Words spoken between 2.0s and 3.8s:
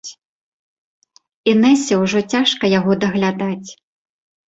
ўжо цяжка яго даглядаць.